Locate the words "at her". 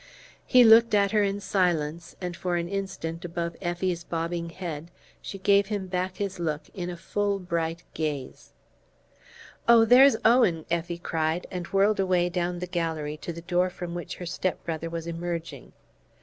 0.95-1.21